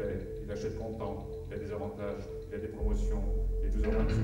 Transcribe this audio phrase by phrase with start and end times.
[0.00, 3.22] paie, il achète content, il a des avantages, il a des promotions,
[3.60, 4.16] il est 12h28,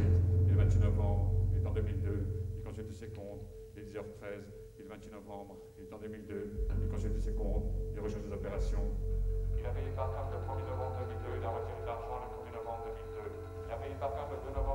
[0.47, 3.45] il est 28 novembre, il est en 2002, il consulte ses comptes,
[3.77, 7.69] il est 10h13, il est 28 novembre, il est en 2002, il consulte ses comptes,
[7.95, 8.89] il recherche des opérations.
[9.59, 12.29] Il a payé par carte le 1er novembre 2002, il a retiré de l'argent le
[12.33, 13.67] 1er novembre 2002.
[13.67, 14.66] Il a payé par carte le 2 novembre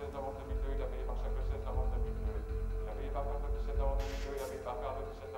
[0.00, 1.92] payé par carte le 16 novembre 2002, il a payé par chèque le 16 novembre
[2.00, 2.40] 2002.
[2.80, 5.04] Il a payé par carte le 17 novembre 2002, il a payé par carte le
[5.12, 5.29] 17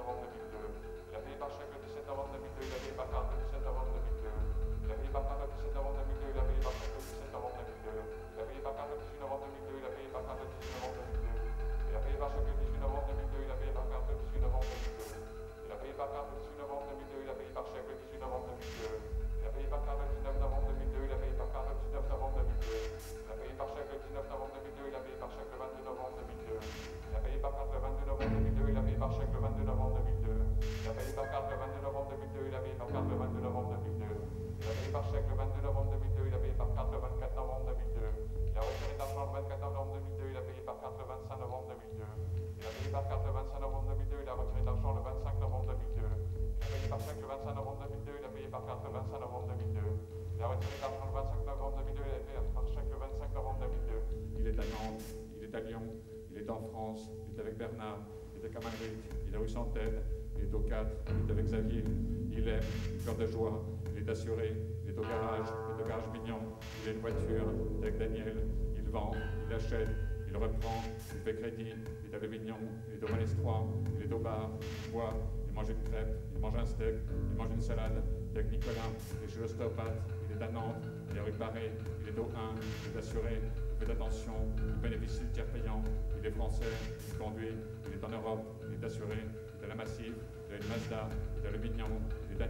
[35.62, 38.02] novembre 2002, il a payé par carte le 24 novembre 2002.
[38.50, 41.06] Il a retiré de l'argent le 24 novembre 2002, il a payé par carte le
[41.06, 42.02] 25 novembre 2002.
[42.02, 45.02] Il a payé par carte le 25 novembre 2002, il a retiré de l'argent le
[45.06, 46.02] 25 novembre 2002.
[46.02, 48.90] Il a payé par chèque le 25 novembre 2002, il a payé par carte le
[48.90, 49.86] 25 novembre 2002.
[50.34, 52.98] Il a retiré de l'argent le 25 novembre 2002, il a payé par chèque le
[52.98, 54.42] 25 novembre 2002.
[54.42, 55.06] Il est à Nantes,
[55.38, 55.86] il est à Lyon,
[56.26, 58.02] il est en France, il est avec Bernard,
[58.34, 60.02] il est à Camargue, il est rue Centaine,
[60.38, 61.84] il est au 4, il est avec Xavier,
[62.32, 62.60] il aime,
[62.92, 66.04] il pleure de joie, il est assuré, il est au garage, il est au garage
[66.12, 66.38] mignon,
[66.82, 67.46] il a une voiture,
[67.78, 68.36] il est avec Daniel,
[68.76, 69.12] il vend,
[69.48, 69.88] il achète,
[70.28, 70.82] il reprend,
[71.14, 72.56] il fait crédit, il est avec Mignon,
[72.88, 74.50] il est au Malais 3, il est au bar,
[74.86, 75.14] il boit,
[75.46, 76.94] il mange une crêpe, il mange un steak,
[77.30, 80.00] il mange une salade, il est avec Nicolas, il est chez l'ostéopathe,
[80.30, 82.26] il est à Nantes, il est rue il est au 1,
[82.56, 83.40] il est assuré,
[83.80, 85.82] il fait attention, il bénéficie du tiers payant,
[86.18, 86.72] il est français,
[87.08, 87.52] il conduit,
[87.86, 89.18] il est en Europe, il est assuré,
[89.64, 90.14] à la Massif,
[90.48, 92.00] il a une Mazda, à Le Mignon,
[92.30, 92.44] il est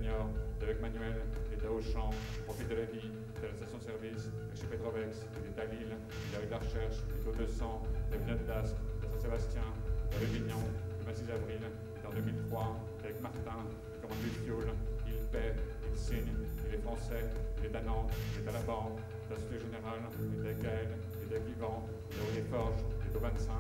[0.63, 1.23] avec Manuel,
[1.65, 5.47] à Auchan, il profite de la vie, à la station-service, il est chez Petrovex, il
[5.47, 8.77] est à Lille, il est avec la recherche, au 200, il est à Villeneuve d'Ascq,
[8.83, 10.63] il est à Saint-Sébastien, à Le Mignon,
[10.99, 13.59] le 26 avril, il est en 2003, il est avec Martin,
[13.95, 14.67] il commande du fioul,
[15.07, 15.55] il paie,
[15.87, 16.35] il signe,
[16.67, 19.63] il est français, il est à Nantes, il est à la banque, à la Société
[19.63, 20.91] Générale, il est avec Gaël,
[21.33, 23.53] il est Yvan, il est au des il est au 25,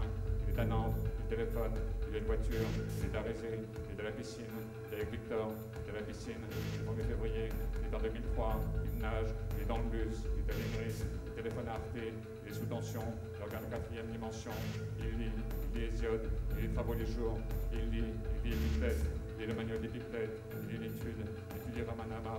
[0.46, 1.72] il est à Nantes, il téléphone,
[2.10, 2.68] il a une voiture,
[3.00, 6.84] il est à la piscine, il est avec Victor, il est à la piscine, le
[6.84, 10.52] 1er février, il est en 2003, il nage, il est dans le bus, il est
[10.52, 13.04] à l'Ingris, il téléphone à Arte, il est sous tension,
[13.40, 14.52] il regarde la quatrième dimension,
[15.00, 15.32] il lit,
[15.72, 16.28] il lit Hésiode,
[16.58, 17.38] il lit Travaux les jours,
[17.72, 18.04] il lit,
[18.44, 19.00] il lit Épictète,
[19.38, 20.36] il lit le manuel d'Épictète,
[20.68, 20.81] il lit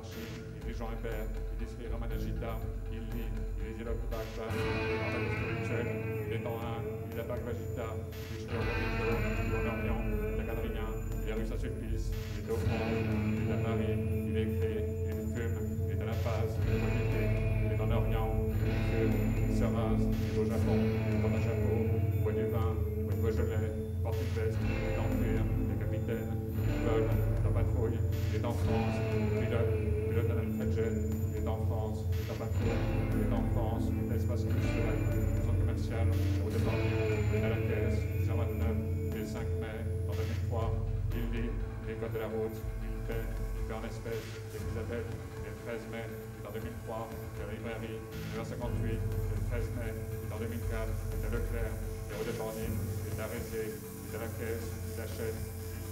[0.04, 2.60] Il lit Jean Hébert, il lit Sri Ramanajita,
[2.92, 5.92] il lit, il lit Zélok Bhagavad, il est en magie spirituelle,
[6.28, 9.08] il est en un, il est à Bhagavad il est chez Aurobindo,
[9.44, 10.54] il est en Orient, il est
[11.24, 13.96] il est rue Saint-Sulpice, il est au il est à Paris,
[14.28, 17.28] il écrit, il fume, il est à La Paz, il est Montpellier,
[17.64, 19.16] il est en Orient, il fume,
[19.50, 20.78] il se rase, il est au Japon,
[42.14, 43.26] de la route, il paie
[43.74, 44.86] en espèces, est le
[45.66, 47.98] 13 mai, est en 2003, il est à la librairie,
[48.38, 49.92] 9h58, il est le 13 mai,
[50.30, 54.62] en 2004, il est à Leclerc, il est à Rézé, il est à la caisse,
[54.62, 54.94] il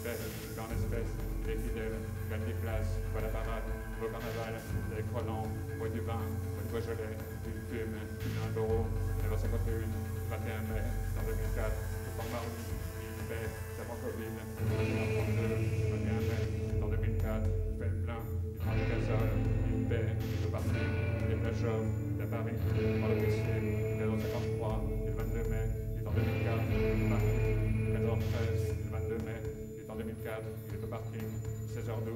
[0.06, 3.66] paie, il paie en espèces, il est fidèle, il gagne des places, à la parade,
[3.98, 4.62] au carnaval,
[5.18, 7.18] Roland, il boit du vin, boit du Beaujolais,
[7.50, 8.86] il fume, il fume un taureau,
[9.26, 9.90] 9h51,
[10.30, 10.86] 21 mai,
[11.18, 11.66] en 2004,
[12.06, 13.50] il forme Marie, il paie,
[21.62, 21.86] il est à Chauve,
[22.16, 22.58] il est à Paris,
[23.00, 26.12] prend le caissier, il est dans 53, il est le 22 mai, il est en
[26.12, 27.14] 2004, il est
[27.78, 28.10] 14h13, il est le
[28.92, 31.30] 22 mai, il est en 2004, il est au parking,
[31.70, 32.10] 16h12,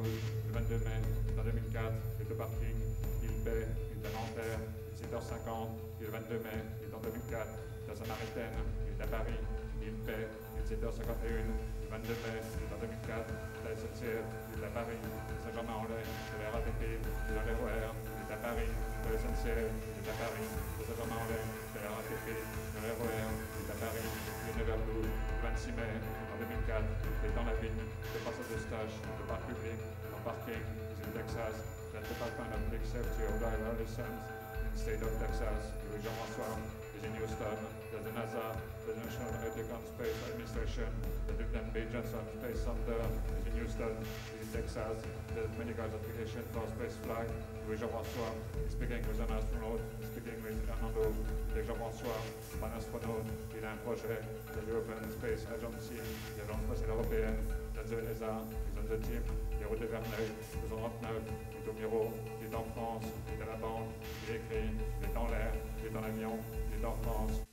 [0.47, 2.77] le 22 mai, il est en 2004, il est au parking,
[3.21, 4.62] il paie, il est à Nanterre,
[4.97, 7.45] 17h50, il est le 22 mai, il est en 2004,
[7.88, 9.39] la Samaritaine, il est à Paris,
[9.86, 13.30] il paie, il est 7h51, le 22 mai, il est en 2004,
[13.62, 14.26] la SNCF,
[14.66, 14.98] à Paris,
[15.46, 20.16] Saint-Germain-en-Laye, le RATP, il est dans les RER, à Paris, le SNCF, il est à
[20.18, 20.50] Paris,
[20.82, 25.94] Saint-Germain-en-Laye, le RATP, le RER, il est à Paris, est 9h12, le 26 mai,
[26.34, 29.80] en 2004, il est dans la ville, de passage de stage, de parc public,
[30.18, 31.62] en parking, in Texas,
[31.94, 34.34] the Department of Safety of Adolescents
[34.66, 36.58] in state of Texas, the region François,
[36.98, 38.45] is in Houston, there's the NASA,
[38.88, 40.89] the National Aeronautical and Space Administration,
[41.27, 43.00] the Lieutenant Agents of Space Center
[43.47, 43.95] in Houston,
[44.36, 45.00] in Texas,
[45.31, 47.31] there's medical application for space flight,
[47.68, 48.36] Louis Jean-François,
[48.68, 49.80] speaking with an astronaut,
[50.12, 51.07] speaking with Armando
[51.56, 52.19] de Jean-François,
[52.59, 54.19] un astronaute, il a un projet,
[54.51, 56.00] the European Space Agency,
[56.36, 57.39] l'Agence spatiale européenne,
[57.75, 59.24] dans the ESA, is on the team,
[59.59, 60.31] les routes de Verneuil,
[60.68, 62.12] 229, il est au bureau,
[62.44, 63.88] il est en France, il est à la banque,
[64.27, 64.68] il écrit,
[65.00, 66.36] il est dans l'air, il est dans l'avion,
[66.75, 67.45] il est en France,